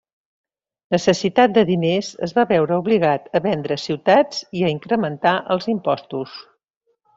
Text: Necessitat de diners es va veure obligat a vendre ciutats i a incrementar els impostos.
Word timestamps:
Necessitat 0.93 1.53
de 1.57 1.63
diners 1.69 2.09
es 2.29 2.33
va 2.39 2.45
veure 2.53 2.79
obligat 2.85 3.29
a 3.39 3.43
vendre 3.45 3.79
ciutats 3.83 4.41
i 4.61 4.65
a 4.71 4.75
incrementar 4.79 5.37
els 5.57 5.71
impostos. 5.77 6.37